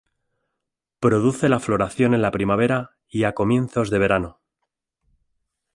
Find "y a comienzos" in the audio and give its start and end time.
3.07-3.91